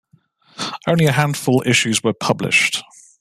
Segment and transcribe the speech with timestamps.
[0.87, 2.81] Only a handful issues were published.